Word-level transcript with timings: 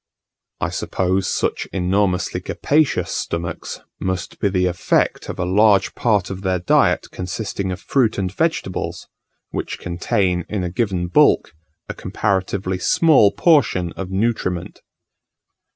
I 0.59 0.69
suppose 0.69 1.27
such 1.27 1.67
enormously 1.71 2.39
capacious 2.41 3.11
stomachs 3.11 3.81
must 3.99 4.39
be 4.39 4.49
the 4.49 4.65
effect 4.65 5.29
of 5.29 5.37
a 5.37 5.45
large 5.45 5.93
part 5.93 6.31
of 6.31 6.41
their 6.41 6.57
diet 6.57 7.11
consisting 7.11 7.71
of 7.71 7.79
fruit 7.79 8.17
and 8.17 8.33
vegetables, 8.33 9.07
which 9.51 9.77
contain, 9.77 10.43
in 10.49 10.63
a 10.63 10.71
given 10.71 11.05
bulk, 11.05 11.53
a 11.87 11.93
comparatively 11.93 12.79
small 12.79 13.31
portion 13.31 13.91
of 13.91 14.09
nutriment. 14.09 14.81